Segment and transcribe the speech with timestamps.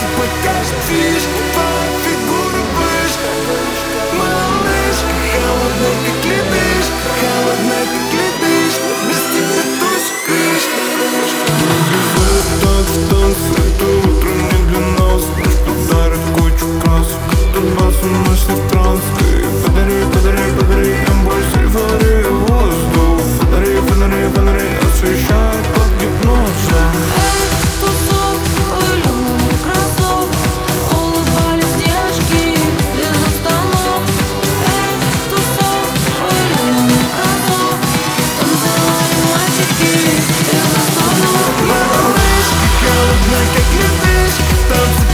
[0.00, 1.49] foi pacaste fiz
[43.54, 44.38] Как любишь,
[44.68, 45.09] танцы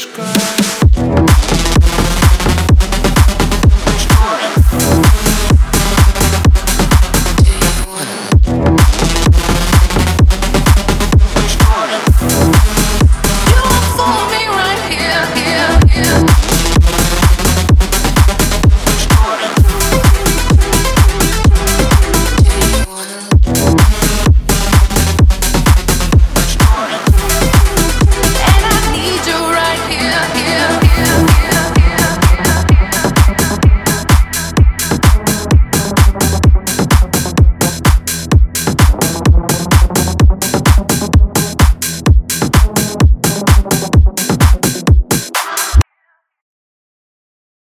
[0.00, 0.39] вспышка